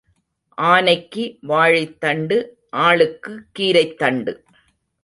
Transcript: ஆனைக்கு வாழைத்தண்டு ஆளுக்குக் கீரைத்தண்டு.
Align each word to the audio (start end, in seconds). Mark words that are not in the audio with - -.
ஆனைக்கு 0.57 1.37
வாழைத்தண்டு 1.47 2.37
ஆளுக்குக் 2.77 3.45
கீரைத்தண்டு. 3.59 4.33